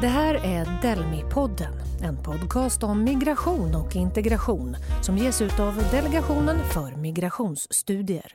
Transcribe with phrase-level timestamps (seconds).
[0.00, 6.58] Det här är Delmi-podden, en podcast om migration och integration som ges ut av Delegationen
[6.72, 8.32] för migrationsstudier.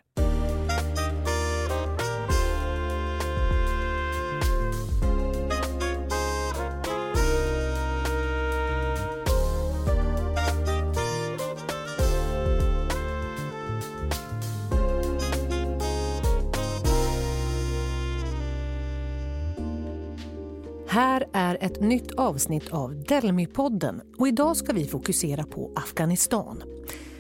[21.62, 26.64] Ett nytt avsnitt av Delmi-podden och idag ska vi fokusera på Afghanistan.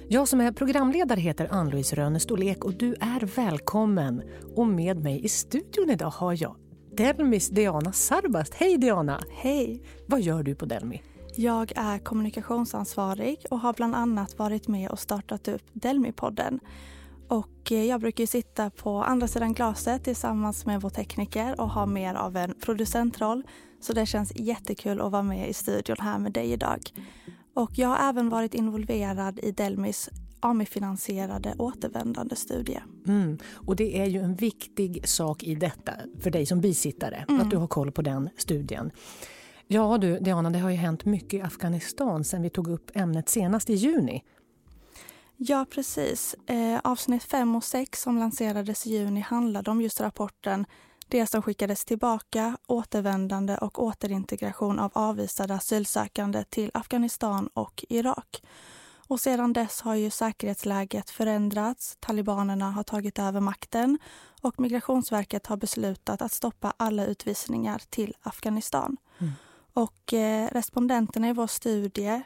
[0.08, 4.22] Jag som är programledare heter Ann-Louise Rönestolek och du är välkommen.
[4.55, 6.55] Och med mig i studion idag har jag
[6.98, 8.54] Delmis Diana Sarbast.
[8.54, 9.23] Hej Diana!
[9.32, 9.84] Hej!
[10.05, 11.02] Vad gör du på Delmi?
[11.35, 16.60] Jag är kommunikationsansvarig och har bland annat varit med och startat upp Delmi-podden.
[17.31, 21.85] Och eh, jag brukar sitta på andra sidan glaset tillsammans med vår tekniker och ha
[21.85, 23.44] mer av en producentroll.
[23.81, 26.79] Så det känns jättekul att vara med i studion här med dig idag.
[27.54, 32.79] Och jag har även varit involverad i Delmis AMI-finansierade återvändande studie.
[33.07, 33.38] Mm.
[33.54, 37.41] Och det är ju en viktig sak i detta för dig som bisittare, mm.
[37.41, 38.91] att du har koll på den studien.
[39.68, 43.29] Ja du, Diana, det har ju hänt mycket i Afghanistan sen vi tog upp ämnet
[43.29, 44.23] senast i juni.
[45.44, 46.36] Ja, precis.
[46.48, 50.66] Eh, avsnitt 5 och 6 som lanserades i juni handlade om just rapporten
[51.08, 58.44] Det som skickades tillbaka, återvändande och återintegration av avvisade asylsökande till Afghanistan och Irak.
[59.08, 64.00] Och sedan dess har ju säkerhetsläget förändrats, talibanerna har tagit över makten
[64.42, 68.97] och Migrationsverket har beslutat att stoppa alla utvisningar till Afghanistan.
[69.18, 69.34] Mm.
[69.74, 72.24] Och eh, respondenterna i vår studie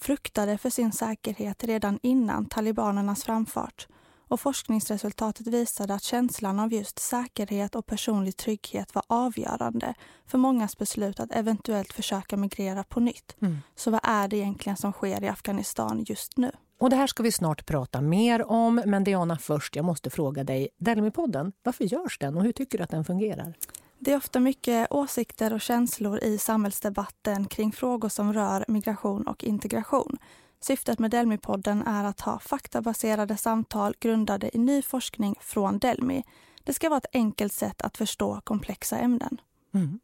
[0.00, 3.86] fruktade för sin säkerhet redan innan talibanernas framfart
[4.30, 9.94] och forskningsresultatet visade att känslan av just säkerhet och personlig trygghet var avgörande
[10.26, 13.36] för mångas beslut att eventuellt försöka migrera på nytt.
[13.42, 13.58] Mm.
[13.74, 16.50] Så vad är det egentligen som sker i Afghanistan just nu?
[16.80, 20.44] Och det här ska vi snart prata mer om, men Diana först, jag måste fråga
[20.44, 23.54] dig, Delmi-podden, varför görs den och hur tycker du att den fungerar?
[24.02, 29.44] Det är ofta mycket åsikter och känslor i samhällsdebatten kring frågor som rör migration och
[29.44, 30.18] integration.
[30.60, 36.24] Syftet med Delmi-podden är att ha faktabaserade samtal grundade i ny forskning från Delmi.
[36.64, 39.40] Det ska vara ett enkelt sätt att förstå komplexa ämnen.
[39.74, 40.00] Mm.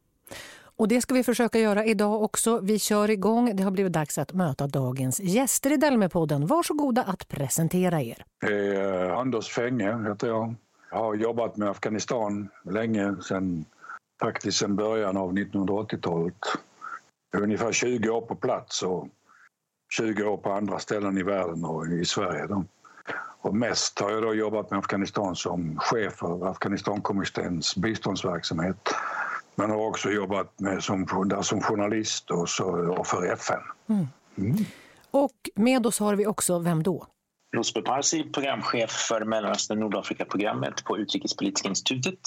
[0.59, 2.61] Och det ska vi försöka göra idag också.
[2.61, 3.57] Vi kör igång.
[3.57, 6.47] Det har blivit dags att möta dagens gäster i Delmi-podden.
[6.47, 8.25] Varsågoda att presentera er.
[8.43, 10.55] Eh, Anders Fänge heter jag.
[10.91, 13.65] Jag har jobbat med Afghanistan länge, sedan
[14.21, 16.35] faktiskt sedan början av 1980-talet.
[17.37, 19.09] Ungefär 20 år på plats och
[19.97, 22.47] 20 år på andra ställen i världen och i Sverige.
[22.47, 22.65] Då.
[23.41, 28.95] Och mest har jag då jobbat med Afghanistan som chef för Afghanistankommitténs biståndsverksamhet.
[29.55, 31.07] Men har också jobbat med, som,
[31.43, 33.61] som journalist och, så, och för FN.
[33.89, 34.07] Mm.
[34.39, 34.57] Mm.
[35.11, 37.07] Och med oss har vi också, vem då?
[37.57, 42.19] Rosbe Parsi, programchef för Mellanöstern Nordafrika-programmet på Utrikespolitiska institutet.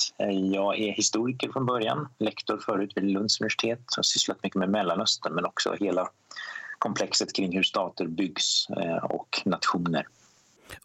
[0.54, 4.70] Jag är historiker från början, lektor förut vid Lunds universitet och har sysslat mycket med
[4.70, 6.10] Mellanöstern men också hela
[6.80, 10.08] komplexet kring hur stater byggs eh, och nationer.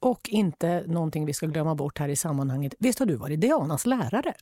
[0.00, 2.75] Och inte någonting vi ska glömma bort här i sammanhanget.
[2.78, 4.34] Visst har du varit Dianas lärare?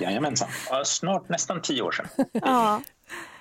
[0.00, 0.48] Jajamensan,
[0.84, 2.06] snart nästan tio år sedan.
[2.32, 2.82] ja.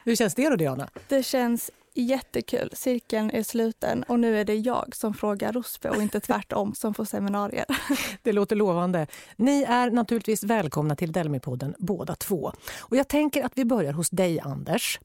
[0.03, 0.89] Hur känns det då Diana?
[1.07, 2.69] Det känns Jättekul.
[2.73, 6.93] Cirkeln är sluten och nu är det jag som frågar Rospe och inte tvärtom som
[6.93, 7.65] får seminarier.
[8.21, 9.07] Det låter lovande.
[9.35, 12.51] Ni är naturligtvis välkomna till Delmi-podden båda två.
[12.79, 14.99] Och jag tänker att vi börjar hos dig Anders.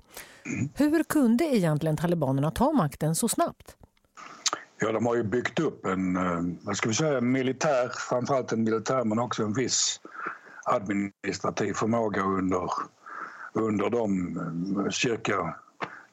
[0.75, 3.77] Hur kunde egentligen talibanerna ta makten så snabbt?
[4.81, 8.65] Ja, de har ju byggt upp en, eh, vad ska vi säga, militär, framförallt en
[8.65, 10.01] militär men också en viss
[10.65, 12.71] administrativ förmåga under,
[13.53, 15.55] under de eh, cirka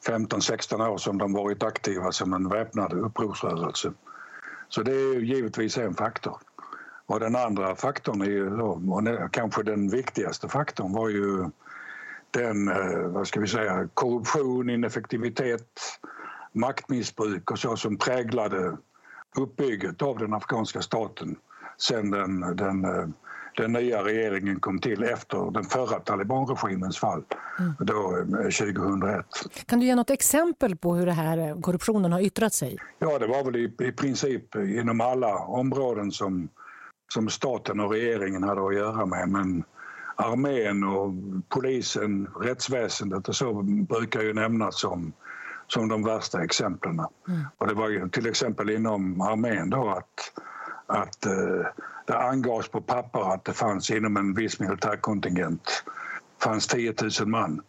[0.08, 3.94] 15-16 år som de varit aktiva som en väpnad upprorsrörelse.
[4.70, 6.38] Så det är givetvis en faktor.
[7.06, 11.50] Och den andra faktorn, är ju då, och kanske den viktigaste faktorn, var ju
[12.32, 16.00] den eh, vad ska vi säga, korruption, ineffektivitet,
[16.54, 18.78] maktmissbruk och så som präglade
[19.38, 21.36] uppbygget av den afghanska staten
[21.78, 23.08] sen den, den eh,
[23.58, 27.24] den nya regeringen kom till efter den förra talibanregimens fall,
[27.60, 27.74] mm.
[27.80, 29.16] då 2001.
[29.16, 29.24] Eh,
[29.66, 32.78] kan du ge något exempel på hur det här eh, korruptionen har yttrat sig?
[33.00, 36.50] Ja, det var väl i, i princip inom alla områden som,
[37.14, 39.30] som staten och regeringen hade att göra med.
[39.30, 39.64] Men
[40.16, 41.14] armén och
[41.50, 45.14] polisen, rättsväsendet och så brukar ju nämnas som
[45.68, 47.00] som de värsta exemplen.
[47.28, 47.42] Mm.
[47.58, 50.34] Och det var ju till exempel inom armén då att,
[50.88, 51.66] att eh,
[52.08, 55.84] det angavs på papper att det fanns inom en viss militärkontingent
[56.44, 57.62] fanns 10 000 man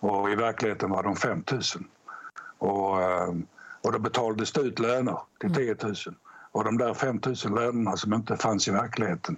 [0.00, 1.62] och i verkligheten var de 5 000.
[2.58, 3.34] Och, eh,
[3.82, 5.94] och det betalades ut löner till 10 000.
[6.52, 9.36] Och de där 5 000 lönerna som inte fanns i verkligheten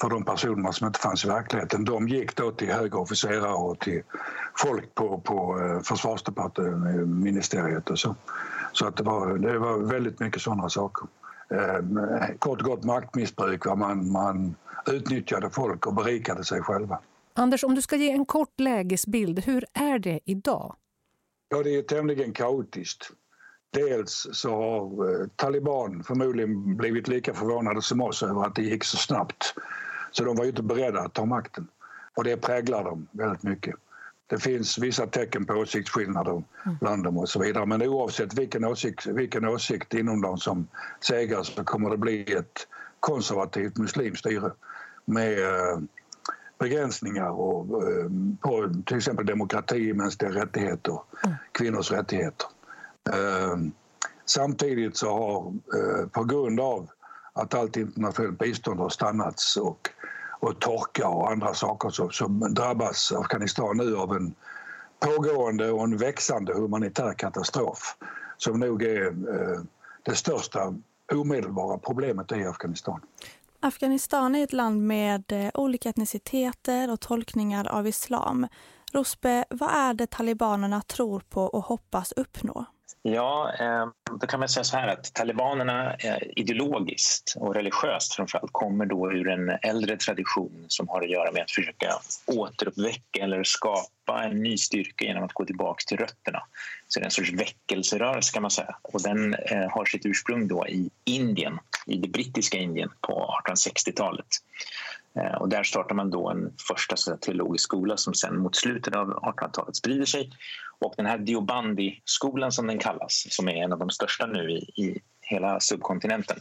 [0.00, 1.84] för de personerna som inte fanns i verkligheten.
[1.84, 4.02] De gick då till högre officerare och till
[4.54, 8.16] folk på, på eh, försvarsdepartementet och så.
[8.72, 11.08] Så att det, var, det var väldigt mycket sådana saker.
[11.52, 13.64] Eh, kort och gott maktmissbruk.
[13.64, 14.54] Man, man
[14.86, 16.98] utnyttjade folk och berikade sig själva.
[17.34, 20.76] Anders, om du ska ge en kort lägesbild, hur är det idag?
[21.48, 23.10] Ja, det är tämligen kaotiskt.
[23.72, 28.84] Dels så har eh, taliban förmodligen blivit lika förvånade som oss över att det gick
[28.84, 29.54] så snabbt.
[30.10, 31.68] Så de var ju inte beredda att ta makten.
[32.16, 33.74] Och det präglar dem väldigt mycket.
[34.32, 36.76] Det finns vissa tecken på åsiktsskillnader mm.
[36.80, 37.66] bland dem och så vidare.
[37.66, 40.68] Men oavsett vilken åsikt, vilken åsikt inom dem som
[41.00, 42.66] segrar så kommer det bli ett
[43.00, 44.52] konservativt muslimskt styre
[45.04, 45.78] med eh,
[46.58, 48.06] begränsningar och, eh,
[48.40, 51.36] på till exempel demokrati, mänskliga rättigheter, mm.
[51.52, 52.46] kvinnors rättigheter.
[53.12, 53.56] Eh,
[54.24, 55.52] samtidigt så har,
[56.08, 56.90] på grund av
[57.32, 59.88] att allt internationellt bistånd har stannats och,
[60.42, 64.34] och torka och andra saker så, som drabbas Afghanistan nu av en
[65.00, 67.96] pågående och en växande humanitär katastrof
[68.36, 69.60] som nog är eh,
[70.02, 70.74] det största
[71.12, 73.00] omedelbara problemet i Afghanistan.
[73.60, 78.46] Afghanistan är ett land med eh, olika etniciteter och tolkningar av islam.
[78.92, 82.64] Rosbe, vad är det talibanerna tror på och hoppas uppnå?
[83.02, 83.86] Ja, eh,
[84.20, 85.96] då kan man säga så här att talibanerna
[86.36, 91.42] ideologiskt och religiöst framförallt kommer då ur en äldre tradition som har att göra med
[91.42, 91.92] att försöka
[92.26, 96.42] återuppväcka eller skapa en ny styrka genom att gå tillbaka till rötterna.
[96.88, 100.48] Så det är en sorts väckelserörelse kan man säga och den eh, har sitt ursprung
[100.48, 104.26] då i Indien, i det brittiska Indien på 1860-talet.
[105.16, 109.08] Eh, och där startar man då en första teologisk skola som sen mot slutet av
[109.08, 110.30] 1800-talet sprider sig.
[110.80, 114.56] Och den här Diobandi-skolan som den kallas, som är en av de största nu i,
[114.56, 116.38] i hela subkontinenten,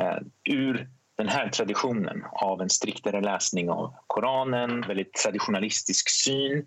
[0.00, 6.66] eh, ur den här traditionen av en striktare läsning av Koranen, väldigt traditionalistisk syn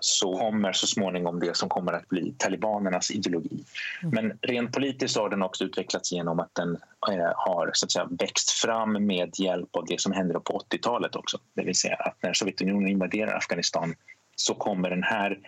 [0.00, 3.64] så kommer så småningom det som kommer att bli talibanernas ideologi.
[4.02, 4.14] Mm.
[4.14, 6.78] Men rent politiskt har den också utvecklats genom att den
[7.10, 11.16] eh, har så att säga, växt fram med hjälp av det som hände på 80-talet
[11.16, 11.38] också.
[11.54, 13.94] Det vill säga att när Sovjetunionen invaderar Afghanistan
[14.36, 15.38] så kommer den här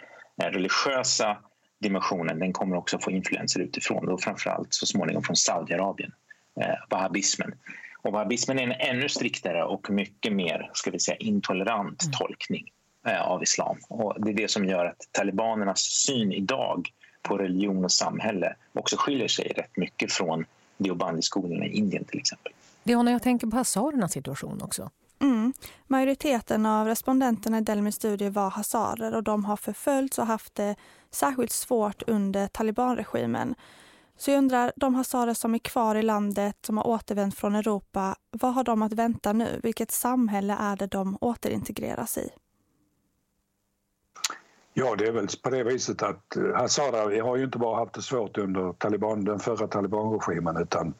[0.43, 1.37] eh, religiösa
[1.81, 6.13] dimensionen den kommer också få influenser utifrån och framförallt så småningom från Saudiarabien,
[6.61, 7.55] eh, wahhabismen.
[8.03, 12.13] Och wahhabismen är en ännu striktare och mycket mer ska vi säga, intolerant mm.
[12.13, 13.77] tolkning Eh, av islam.
[13.89, 16.89] Och det är det som gör att talibanernas syn idag
[17.23, 20.45] på religion och samhälle också skiljer sig rätt mycket från
[20.79, 22.53] Deobandi-skolorna i Indien till exempel.
[22.83, 24.91] Diana, jag tänker på hazarernas situation också.
[25.21, 25.53] Mm.
[25.87, 30.77] Majoriteten av respondenterna i Delmis studie var hazarer och de har förföljts och haft det
[31.11, 33.55] särskilt svårt under talibanregimen.
[34.17, 38.17] Så jag undrar, de hazarer som är kvar i landet, som har återvänt från Europa,
[38.31, 39.61] vad har de att vänta nu?
[39.63, 42.31] Vilket samhälle är det de återintegreras i?
[44.77, 47.95] Ja, det är väl på det viset att eh, Hazara har ju inte bara haft
[47.95, 50.95] det svårt under Taliban, den förra talibanregimen utan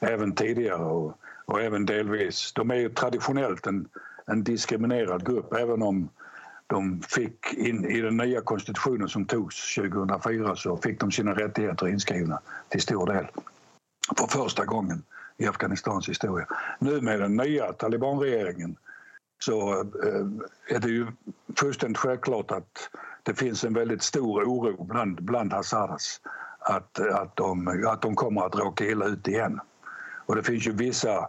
[0.00, 2.52] även tidigare och, och även delvis.
[2.52, 3.88] De är ju traditionellt en,
[4.26, 6.08] en diskriminerad grupp även om
[6.66, 11.88] de fick in i den nya konstitutionen som togs 2004 så fick de sina rättigheter
[11.88, 13.26] inskrivna till stor del
[14.18, 15.02] för första gången
[15.36, 16.46] i Afghanistans historia.
[16.78, 18.76] Nu med den nya talibanregeringen
[19.44, 21.06] så eh, är det ju
[21.58, 22.90] fullständigt självklart att
[23.22, 26.20] det finns en väldigt stor oro bland, bland Hazaras
[26.58, 29.60] att, att, de, att de kommer att råka illa ut igen.
[30.26, 31.28] Och det finns ju vissa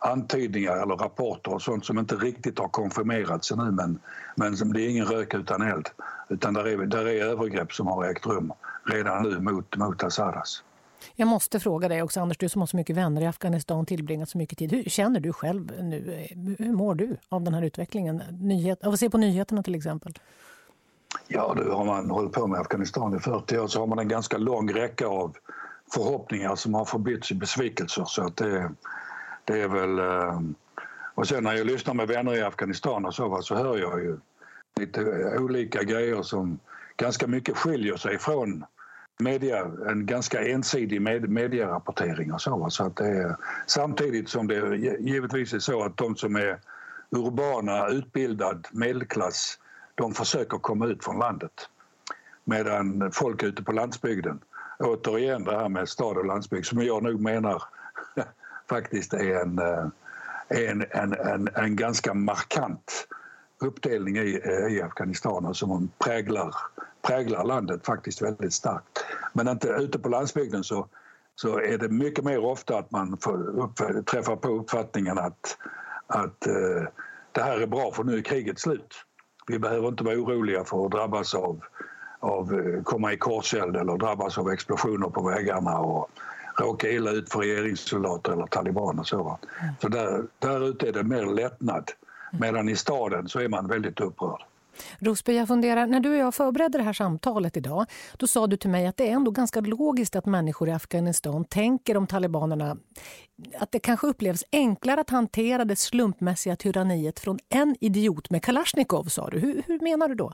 [0.00, 3.98] antydningar eller rapporter och sånt som inte riktigt har konfirmerats ännu men,
[4.36, 5.88] men som det är ingen rök utan eld.
[6.28, 8.52] Utan där är, där är övergrepp som har ägt rum
[8.84, 10.62] redan nu mot, mot Hazaras.
[11.14, 14.28] Jag måste fråga dig också, Anders, du som har så mycket vänner i Afghanistan tillbringat
[14.28, 14.72] så mycket tid.
[14.72, 16.26] Hur känner du själv nu?
[16.58, 18.22] Hur mår du av den här utvecklingen?
[18.30, 20.18] Nyhet, av att se på nyheterna till exempel?
[21.28, 24.08] Ja, du, har man hållit på med Afghanistan i 40 år så har man en
[24.08, 25.36] ganska lång räcka av
[25.94, 28.04] förhoppningar som har förbytts i besvikelser.
[28.06, 28.70] Så att det,
[29.44, 29.98] det är väl...
[29.98, 30.40] Eh,
[31.14, 34.18] och sen när jag lyssnar med vänner i Afghanistan och så, så hör jag ju
[34.80, 35.00] lite
[35.38, 36.58] olika grejer som
[36.96, 38.64] ganska mycket skiljer sig från
[39.18, 42.70] media, en ganska ensidig med, medierapportering och så.
[42.70, 46.58] så att det är, samtidigt som det givetvis är så att de som är
[47.10, 49.58] urbana, utbildad medelklass
[49.94, 51.68] de försöker komma ut från landet.
[52.44, 54.40] Medan folk ute på landsbygden,
[54.78, 57.62] återigen det här med stad och landsbygd som jag nog menar
[58.68, 59.86] faktiskt är en, eh,
[60.48, 63.08] en, en, en, en ganska markant
[63.60, 66.54] uppdelning i, eh, i Afghanistan och som präglar,
[67.02, 69.04] präglar landet faktiskt väldigt starkt.
[69.32, 70.88] Men inte, ute på landsbygden så,
[71.34, 75.56] så är det mycket mer ofta att man får upp, träffar på uppfattningen att,
[76.06, 76.88] att eh,
[77.32, 78.94] det här är bra för nu är kriget slut.
[79.46, 81.60] Vi behöver inte vara oroliga för att drabbas av,
[82.20, 86.10] av eh, komma i korseld eller drabbas av explosioner på vägarna och
[86.60, 89.02] råka illa ut för regeringssoldater eller talibaner.
[89.02, 89.38] Så,
[89.80, 91.90] så där, där ute är det mer lättnad.
[92.30, 94.42] Medan i staden så är man väldigt upprörd.
[94.98, 98.56] Rosby, jag funderar, när du och jag förberedde det här samtalet idag, då sa du
[98.56, 102.76] till mig att det är ändå ganska logiskt att människor i Afghanistan tänker om talibanerna,
[103.58, 109.04] att det kanske upplevs enklare att hantera det slumpmässiga tyranniet från en idiot med Kalashnikov,
[109.04, 109.38] sa du.
[109.38, 110.32] Hur, hur menar du då?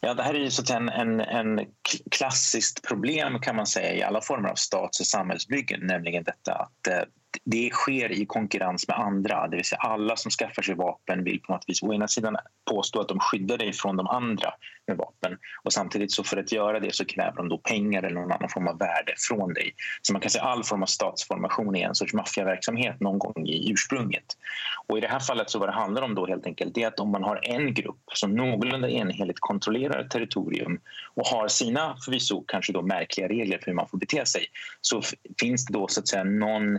[0.00, 1.66] Ja, det här är ju så att en, en, en
[2.10, 6.86] klassiskt problem kan man säga i alla former av stats och samhällsbyggen, nämligen detta att
[6.86, 7.02] eh,
[7.44, 9.48] det sker i konkurrens med andra.
[9.48, 12.36] Det vill säga alla som skaffar sig vapen vill på något vis å ena sidan
[12.70, 14.54] påstå att de skyddar dig från de andra
[14.86, 18.20] med vapen och samtidigt så för att göra det så kräver de då pengar eller
[18.20, 19.74] någon annan form av värde från dig.
[20.02, 23.72] Så man kan säga all form av statsformation är en sorts maffiaverksamhet någon gång i
[23.72, 24.24] ursprunget.
[24.86, 27.00] Och i det här fallet så vad det handlar om då helt enkelt är att
[27.00, 30.80] om man har en grupp som någorlunda enhälligt kontrollerar territorium
[31.14, 34.46] och har sina förvisso kanske då märkliga regler för hur man får bete sig
[34.80, 35.02] så
[35.40, 36.78] finns det då så att säga någon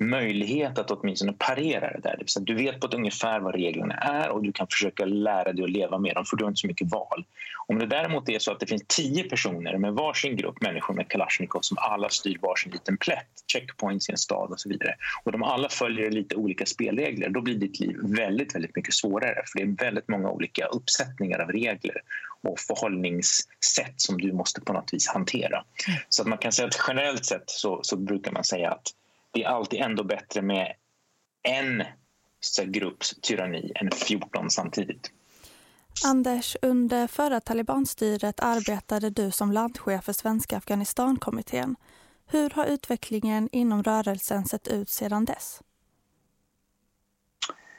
[0.00, 2.16] möjlighet att åtminstone parera det där.
[2.16, 5.64] Det du vet på ett ungefär vad reglerna är och du kan försöka lära dig
[5.64, 7.24] att leva med dem för du har inte så mycket val.
[7.66, 11.08] Om det däremot är så att det finns tio personer med varsin grupp människor med
[11.08, 15.32] Kalashnikov som alla styr varsin liten plätt, checkpoints i en stad och så vidare och
[15.32, 19.58] de alla följer lite olika spelregler, då blir ditt liv väldigt, väldigt mycket svårare för
[19.58, 21.96] det är väldigt många olika uppsättningar av regler
[22.42, 25.64] och förhållningssätt som du måste på något vis hantera.
[26.08, 28.82] Så att man kan säga att generellt sett så, så brukar man säga att
[29.34, 30.74] det är alltid ändå bättre med
[31.42, 31.84] en
[32.66, 35.10] grupps tyranni än 14 samtidigt.
[36.04, 41.76] Anders, under förra talibanstyret arbetade du som landchef för Svenska Afghanistankommittén.
[42.26, 45.60] Hur har utvecklingen inom rörelsen sett ut sedan dess?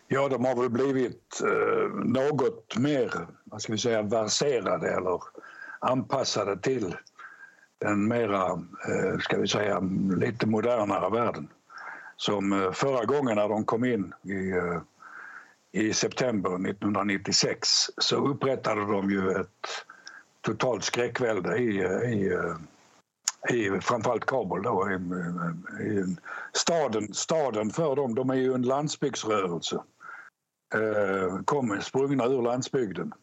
[0.07, 5.21] Ja, de har väl blivit eh, något mer vad ska vi säga, verserade eller
[5.79, 6.95] anpassade till
[7.85, 8.51] den mera,
[8.87, 9.79] eh, ska vi säga,
[10.17, 11.47] lite modernare världen.
[12.17, 14.81] Som eh, förra gången när de kom in i, eh,
[15.71, 19.85] i september 1996 så upprättade de ju ett
[20.41, 21.79] totalt skräckvälde i,
[22.13, 22.37] i,
[23.49, 24.95] i framförallt Kabul då, i,
[25.83, 26.15] i
[26.53, 29.81] staden, staden för dem, de är ju en landsbygdsrörelse.
[31.45, 33.13] Kom sprungna ur landsbygden.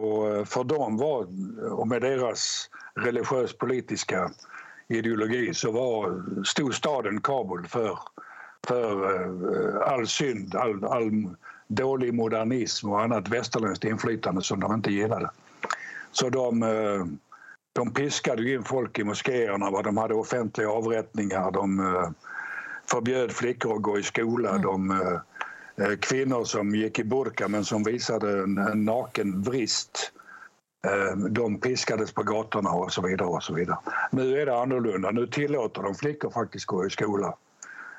[0.00, 1.26] Och för dem var,
[1.72, 4.30] och med deras religiös politiska
[4.88, 7.98] ideologi så var, stod staden Kabul för,
[8.66, 11.36] för eh, all synd, all, all
[11.68, 15.30] dålig modernism och annat västerländskt inflytande som de inte gillade.
[16.12, 17.06] Så de, eh,
[17.72, 22.10] de piskade in folk i moskéerna, de hade offentliga avrättningar, de eh,
[22.86, 24.62] förbjöd flickor att gå i skola, mm.
[24.62, 24.90] de
[25.76, 30.12] Eh, kvinnor som gick i burka men som visade en, en naken vrist
[30.86, 33.28] eh, de piskades på gatorna och så vidare.
[33.28, 33.78] och så vidare.
[34.10, 35.10] Nu är det annorlunda.
[35.10, 37.34] Nu tillåter de flickor faktiskt gå i skola.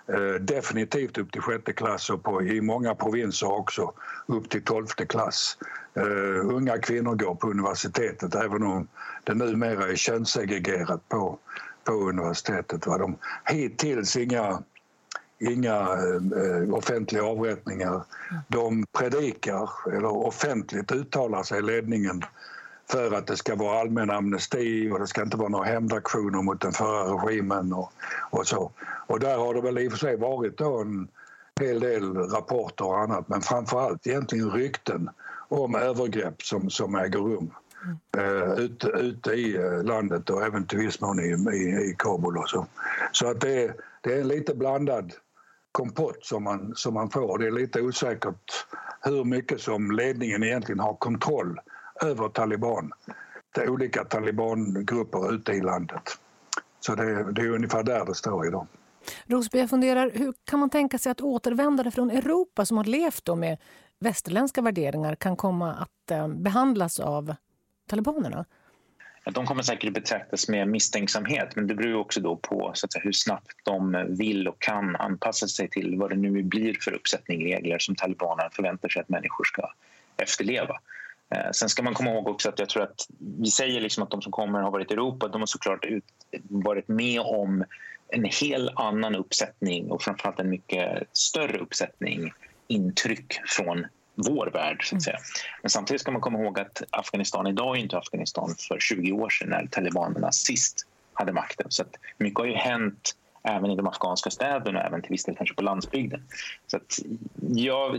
[0.07, 3.93] Eh, definitivt upp till sjätte klass och på, i många provinser också
[4.25, 5.57] upp till tolfte klass.
[5.97, 8.87] Uh, unga kvinnor går på universitetet även om
[9.23, 11.39] det numera är könssegregerat på,
[11.83, 12.87] på universitetet.
[12.87, 12.97] Va?
[12.97, 14.63] De, hittills inga,
[15.39, 18.03] inga eh, eh, offentliga avrättningar.
[18.47, 22.23] De predikar, eller offentligt uttalar sig ledningen
[22.91, 26.61] för att det ska vara allmän amnesti och det ska inte vara några hämndaktioner mot
[26.61, 27.91] den förra regimen och,
[28.29, 28.71] och så.
[29.07, 31.07] Och där har det väl i och för sig varit då en
[31.59, 35.09] hel del rapporter och annat men framför allt egentligen rykten
[35.47, 37.51] om övergrepp som, som äger rum
[38.17, 42.37] eh, ute, ute i eh, landet och även till viss mån i, i, i Kabul
[42.37, 42.65] och så.
[43.11, 45.13] Så att det, är, det är en lite blandad
[45.71, 47.37] kompott som man, som man får.
[47.37, 48.65] Det är lite osäkert
[49.01, 51.59] hur mycket som ledningen egentligen har kontroll
[52.01, 52.91] över taliban
[53.61, 56.17] är olika talibangrupper ute i landet.
[56.79, 58.67] Så det, det är ungefär där det står idag.
[59.25, 63.25] Rosby, jag funderar, hur kan man tänka sig att återvändare från Europa som har levt
[63.25, 63.57] då med
[63.99, 67.35] västerländska värderingar kan komma att eh, behandlas av
[67.87, 68.45] talibanerna?
[69.25, 73.03] De kommer säkert betraktas med misstänksamhet men det beror också då på så att säga,
[73.03, 77.45] hur snabbt de vill och kan anpassa sig till vad det nu blir för uppsättning
[77.45, 79.73] regler som talibanerna förväntar sig att människor ska
[80.17, 80.79] efterleva.
[81.35, 83.07] Eh, sen ska man komma ihåg också att jag tror att
[83.39, 85.27] vi säger liksom att de som kommer har varit i Europa.
[85.27, 86.05] De har såklart ut,
[86.41, 87.63] varit med om
[88.07, 92.33] en helt annan uppsättning och framförallt en mycket större uppsättning
[92.67, 94.89] intryck från vår värld.
[94.89, 95.17] Så att säga.
[95.61, 99.29] Men samtidigt ska man komma ihåg att Afghanistan idag är inte Afghanistan för 20 år
[99.29, 100.75] sedan när talibanerna sist
[101.13, 101.65] hade makten.
[101.69, 101.83] Så
[102.19, 105.55] mycket har ju hänt även i de afghanska städerna och även till viss del kanske
[105.55, 106.23] på landsbygden.
[106.67, 106.99] Så att,
[107.55, 107.95] ja,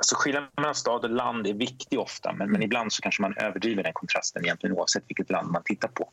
[0.00, 3.34] så skillnaden mellan stad och land är viktig ofta men, men ibland så kanske man
[3.36, 6.08] överdriver den kontrasten egentligen oavsett vilket land man tittar på.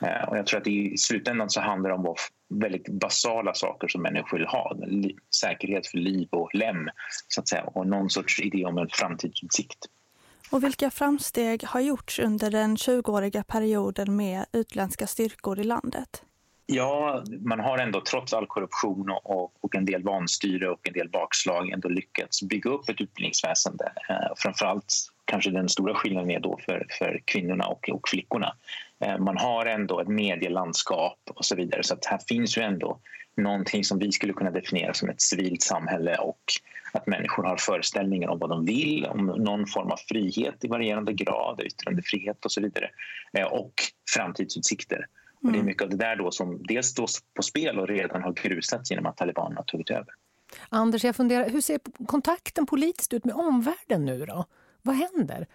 [0.00, 2.14] Eh, och jag tror att i slutändan så handlar det om
[2.48, 4.76] väldigt basala saker som människor vill ha.
[5.40, 6.90] Säkerhet för liv och lem
[7.28, 9.86] så att säga, och någon sorts idé om en framtidsutsikt.
[10.50, 16.24] Och vilka framsteg har gjorts under den 20-åriga perioden med utländska styrkor i landet?
[16.66, 21.08] Ja, man har ändå trots all korruption och, och, en del vanstyre och en del
[21.08, 23.92] bakslag ändå lyckats bygga upp ett utbildningsväsende.
[24.08, 24.94] Eh, framförallt
[25.24, 28.56] kanske den stora skillnaden är då för, för kvinnorna och, och flickorna.
[29.00, 33.00] Eh, man har ändå ett medielandskap och så vidare så att här finns ju ändå
[33.36, 36.42] någonting som vi skulle kunna definiera som ett civilt samhälle och
[36.92, 41.12] att människor har föreställningar om vad de vill, om någon form av frihet i varierande
[41.12, 42.90] grad, yttrandefrihet och så vidare
[43.38, 43.72] eh, och
[44.14, 45.06] framtidsutsikter.
[45.44, 45.66] Och det är mm.
[45.66, 49.06] mycket av det där då som dels står på spel och redan har grusats genom
[49.06, 50.14] att talibanerna har tagit över.
[50.68, 54.44] Anders, jag funderar, hur ser kontakten politiskt ut med omvärlden nu då?
[54.82, 55.46] Vad händer?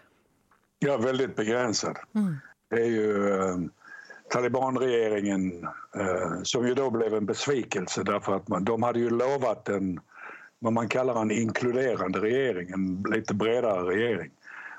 [0.78, 1.96] Ja, väldigt begränsad.
[2.14, 2.36] Mm.
[2.70, 3.56] Det är ju eh,
[4.30, 5.64] talibanregeringen
[5.96, 10.00] eh, som ju då blev en besvikelse därför att man, de hade ju lovat en
[10.58, 14.30] vad man kallar en inkluderande regering, en lite bredare regering.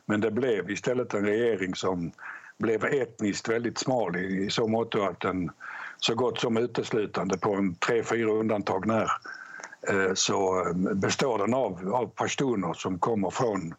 [0.05, 2.11] Men det blev istället en regering som
[2.61, 5.51] blev etniskt väldigt smal i, så mått att den
[5.97, 9.11] så gott som uteslutande på en tre, fyra undantag när
[9.87, 13.73] eh, så eh, består den av, av pashtuner som kommer från,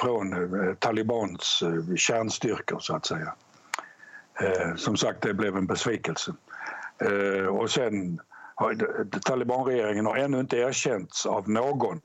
[0.00, 1.62] från eh, Talibans
[1.96, 3.34] kärnstyrkor så att säga.
[4.76, 6.34] Som sagt, det blev en besvikelse.
[7.50, 8.20] Och sen
[9.24, 12.00] Talibanregeringen har ännu inte erkänts av någon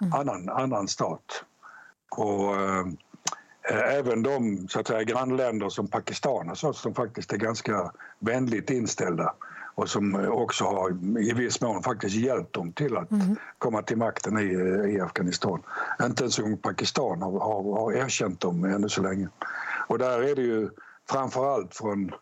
[0.00, 0.12] mm.
[0.12, 1.44] annan, annan stat.
[2.10, 2.54] Och,
[3.70, 9.34] även de så att säga, grannländer som Pakistan alltså, som faktiskt är ganska vänligt inställda
[9.74, 10.90] och som också har
[11.20, 13.36] i viss mån faktiskt hjälpt dem till att mm.
[13.58, 14.52] komma till makten i,
[14.94, 15.62] i Afghanistan.
[16.02, 19.28] Inte ens en Pakistan har, har, har erkänt dem ännu så länge.
[19.86, 20.70] Och där är det ju
[21.10, 22.12] framför allt från,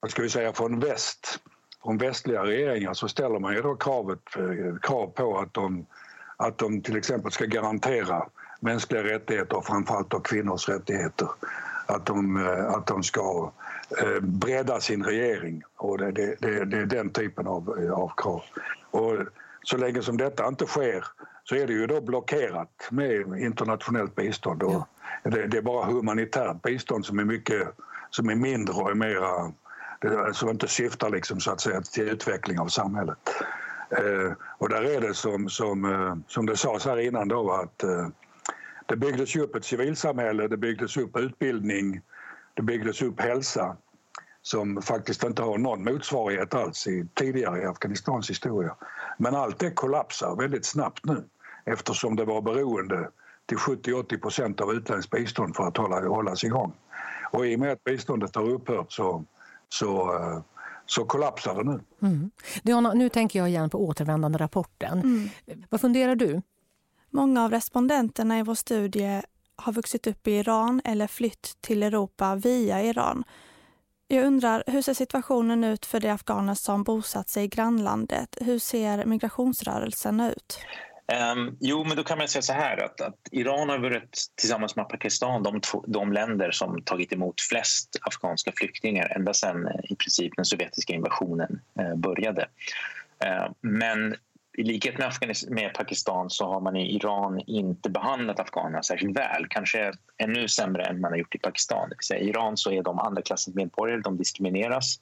[0.00, 1.40] vad ska vi säga, från väst,
[1.82, 5.86] från västliga regeringar så ställer man ju då kravet, eh, krav på att de,
[6.36, 8.26] att de till exempel ska garantera
[8.60, 11.28] mänskliga rättigheter och framförallt då kvinnors rättigheter.
[11.86, 13.52] Att de, eh, att de ska
[14.02, 15.62] eh, bredda sin regering.
[15.76, 18.42] Och det, det, det, det är den typen av, eh, av krav.
[18.90, 19.16] Och
[19.62, 21.04] så länge som detta inte sker
[21.44, 24.62] så är det ju då blockerat med internationellt bistånd.
[24.62, 24.88] Och
[25.24, 27.68] det, det, är bara humanitärt bistånd som är mycket
[28.10, 29.52] som är mindre och är mera,
[30.32, 33.18] som inte syftar liksom, så att säga, till utveckling av samhället.
[33.90, 38.08] Eh, och där är det som, som, som det sades här innan då att eh,
[38.88, 42.00] det byggdes upp ett civilsamhälle, det byggdes upp utbildning,
[42.54, 43.76] det byggdes upp hälsa
[44.42, 48.76] som faktiskt inte har någon motsvarighet alls i, tidigare i Afghanistans historia.
[49.18, 51.24] Men allt det kollapsar väldigt snabbt nu
[51.64, 53.10] eftersom det var beroende
[53.46, 56.72] till 70-80 procent av utländskt bistånd för att hålla, hållas igång.
[57.32, 59.24] Och i och med att biståndet har upphört så,
[59.68, 60.40] så, eh,
[60.86, 61.80] så kollapsar det nu.
[62.02, 62.30] Mm.
[62.62, 64.98] Diana, nu tänker jag igen på återvändande-rapporten.
[64.98, 65.28] Mm.
[65.68, 66.42] Vad funderar du?
[67.10, 69.22] Många av respondenterna i vår studie
[69.56, 73.24] har vuxit upp i Iran eller flytt till Europa via Iran.
[74.08, 78.36] Jag undrar, hur ser situationen ut för de afghaner som bosatt sig i grannlandet?
[78.40, 80.58] Hur ser migrationsrörelserna ut?
[81.32, 84.76] Um, jo, men då kan man säga så här att, att Iran har varit tillsammans
[84.76, 89.96] med Pakistan de, de länder som tagit emot flest afghanska flyktingar ända sedan eh, i
[89.96, 92.48] princip den sovjetiska invasionen eh, började.
[93.24, 94.16] Eh, men
[94.58, 95.12] i likhet med,
[95.48, 99.46] med, Pakistan så har man i Iran inte behandlat afghanerna särskilt väl.
[99.48, 101.90] Kanske ännu sämre än man har gjort i Pakistan.
[102.14, 105.00] I Iran så är de andra klassens medborgare, de diskrimineras.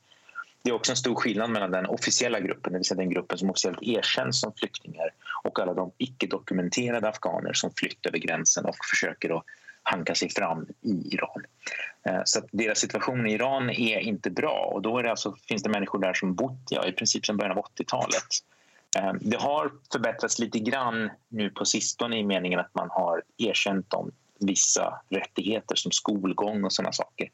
[0.62, 3.38] Det är också en stor skillnad mellan den officiella gruppen, det vill säga den gruppen
[3.38, 5.10] som officiellt erkänns som flyktingar
[5.42, 9.44] och alla de icke-dokumenterade afghaner som flytt över gränsen och försöker att
[9.82, 11.44] hanka sig fram i Iran.
[12.02, 15.70] Eh, så deras situation i Iran är inte bra och då det alltså, finns det
[15.70, 18.26] människor där som bott ja, i princip sedan början av 80-talet
[18.96, 23.90] Eh, det har förbättrats lite grann nu på sistone i meningen att man har erkänt
[23.90, 27.30] dem vissa rättigheter som skolgång och sådana saker.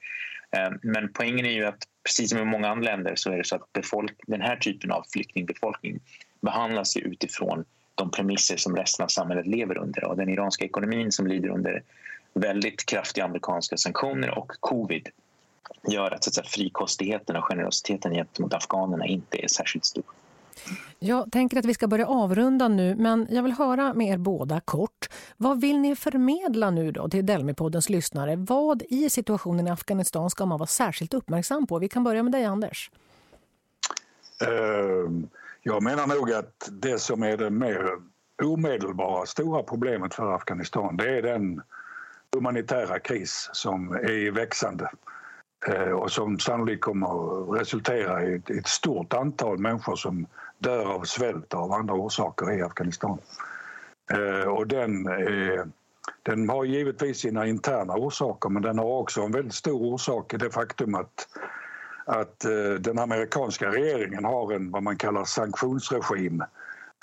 [0.57, 3.45] Eh, men poängen är ju att precis som i många andra länder så är det
[3.45, 6.01] så att befolk- den här typen av flyktingbefolkning
[6.41, 10.05] behandlas utifrån de premisser som resten av samhället lever under.
[10.05, 11.83] Och den iranska ekonomin som lider under
[12.35, 15.09] väldigt kraftiga amerikanska sanktioner och covid
[15.89, 20.05] gör att, så att säga, frikostigheten och generositeten gentemot afghanerna inte är särskilt stor.
[20.99, 24.61] Jag tänker att vi ska börja avrunda nu, men jag vill höra med er båda
[24.61, 25.09] kort.
[25.37, 28.37] Vad vill ni förmedla nu då till Delmi-poddens lyssnare?
[28.37, 31.79] Vad i situationen i Afghanistan ska man vara särskilt uppmärksam på?
[31.79, 32.91] Vi kan börja med dig, Anders.
[34.47, 35.29] Ehm,
[35.63, 37.91] jag menar nog att det som är det mer
[38.43, 41.63] omedelbara stora problemet för Afghanistan det är den
[42.33, 44.91] humanitära kris som är i växande
[45.67, 50.27] Eh, och som sannolikt kommer att resultera i ett stort antal människor som
[50.59, 53.19] dör av svält och av andra orsaker i Afghanistan.
[54.13, 55.65] Eh, och den, eh,
[56.23, 60.37] den har givetvis sina interna orsaker men den har också en väldigt stor orsak i
[60.37, 61.29] det faktum att
[62.05, 66.43] att eh, den amerikanska regeringen har en vad man kallar sanktionsregim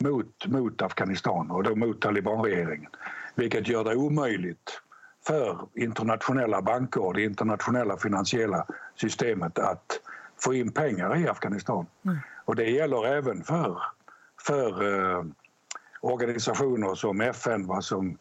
[0.02, 2.92] mot, mot Afghanistan och då mot talibanregeringen.
[3.36, 4.82] Vilket gör det omöjligt
[5.28, 10.00] för internationella banker och det internationella finansiella systemet att
[10.44, 11.86] få in pengar i Afghanistan.
[12.06, 12.18] Mm.
[12.46, 13.82] Och det gäller även för,
[14.48, 15.26] för eh,
[16.02, 18.18] organisationer som FN, va, som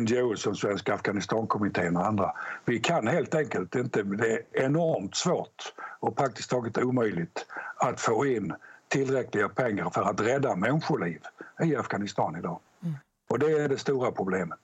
[0.00, 2.32] NGO som Svenska Afghanistankommittén och andra.
[2.64, 8.26] Vi kan helt enkelt inte, det är enormt svårt och praktiskt taget omöjligt att få
[8.26, 8.54] in
[8.88, 11.20] tillräckliga pengar för att rädda människoliv
[11.62, 12.60] i Afghanistan idag.
[12.82, 12.94] Mm.
[13.28, 14.58] Och det är det stora problemet.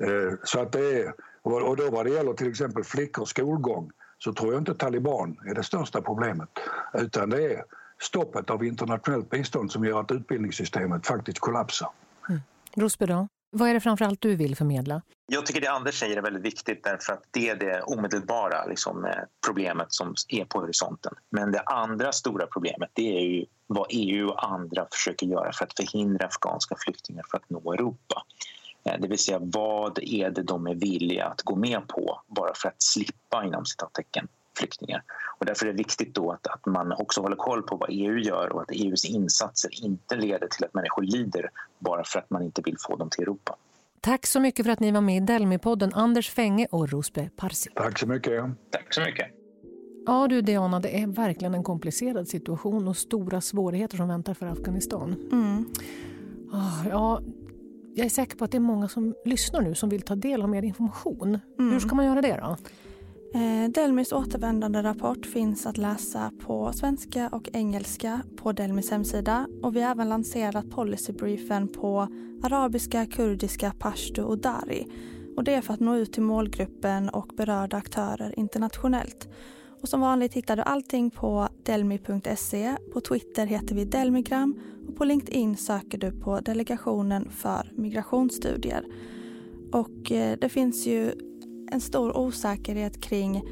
[0.00, 4.32] Eh, så att det är, och då vad det gäller till exempel flickors skolgång så
[4.32, 6.48] tror jag inte taliban är det största problemet
[6.94, 7.64] utan det är
[8.02, 11.88] stoppet av internationellt bistånd som gör att utbildningssystemet faktiskt kollapsar.
[12.28, 12.40] Mm.
[12.76, 13.28] Rosberg då?
[13.52, 15.02] Vad är det framförallt du vill förmedla?
[15.26, 19.04] Jag tycker det Anders säger är väldigt viktigt därför att det är det omedelbara liksom,
[19.04, 19.12] eh,
[19.46, 21.14] problemet som är på horisonten.
[21.30, 25.64] Men det andra stora problemet det är ju vad EU och andra försöker göra för
[25.64, 28.22] att förhindra afghanska flyktingar för att nå Europa.
[28.84, 32.54] Eh, det vill säga vad är det de är villiga att gå med på bara
[32.54, 35.02] för att slippa inom citattecken flyktingar.
[35.38, 38.18] Och därför är det viktigt då att, att man också håller koll på vad EU
[38.18, 42.42] gör och att EUs insatser inte leder till att människor lider bara för att man
[42.42, 43.56] inte vill få dem till Europa.
[44.00, 47.70] Tack så mycket för att ni var med i Delmi-podden, Anders Fänge och Rosbe Parsi.
[47.74, 48.44] Tack så mycket.
[48.70, 49.26] Tack så mycket.
[50.06, 54.46] Ja du Diana, det är verkligen en komplicerad situation och stora svårigheter som väntar för
[54.46, 55.28] Afghanistan.
[55.32, 55.64] Mm.
[56.52, 57.20] Oh, ja,
[57.94, 60.42] jag är säker på att det är många som lyssnar nu som vill ta del
[60.42, 61.38] av mer information.
[61.58, 61.72] Mm.
[61.72, 62.56] Hur ska man göra det då?
[63.34, 69.76] Eh, Delmis återvändande rapport finns att läsa på svenska och engelska på Delmis hemsida och
[69.76, 72.08] vi har även lanserat policybriefen på
[72.42, 74.86] arabiska, kurdiska, pashto och dari.
[75.36, 79.28] Och det är för att nå ut till målgruppen och berörda aktörer internationellt.
[79.82, 82.76] Och som vanligt hittar du allting på delmi.se.
[82.92, 88.84] På Twitter heter vi Delmigram och på LinkedIn söker du på Delegationen för migrationsstudier.
[89.72, 91.12] Och eh, det finns ju
[91.70, 93.42] en stor osäkerhet kring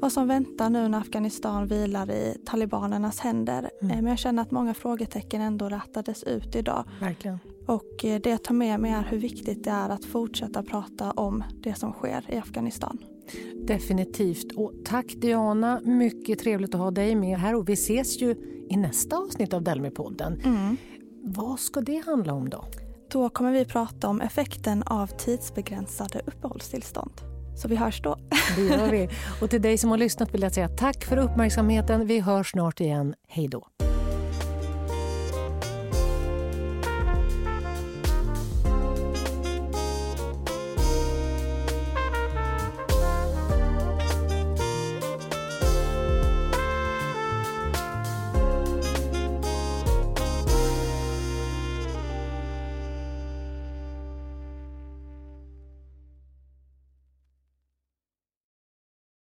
[0.00, 3.70] vad som väntar nu när Afghanistan vilar i talibanernas händer.
[3.82, 3.90] Mm.
[3.90, 6.84] Eh, men jag känner att många frågetecken ändå rättades ut idag.
[7.00, 7.38] Verkligen.
[7.66, 11.10] Och eh, det jag tar med mig är hur viktigt det är att fortsätta prata
[11.10, 12.98] om det som sker i Afghanistan.
[13.66, 14.52] Definitivt.
[14.56, 18.34] Och tack Diana, mycket trevligt att ha dig med här och vi ses ju
[18.70, 20.44] i nästa avsnitt av Delmi-podden.
[20.44, 20.76] Mm.
[21.22, 22.64] Vad ska det handla om då?
[23.10, 27.12] Då kommer vi prata om effekten av tidsbegränsade uppehållstillstånd.
[27.62, 28.16] Så vi hörs då.
[28.56, 29.08] Det gör vi.
[29.40, 32.06] Och till dig som har lyssnat vill jag säga tack för uppmärksamheten.
[32.06, 33.14] Vi hörs snart igen.
[33.28, 33.66] Hej då.